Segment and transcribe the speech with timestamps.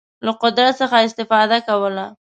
[0.25, 2.05] له قدرت څخه استفاده کوله.